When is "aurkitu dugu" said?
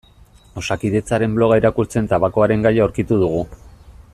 2.87-3.45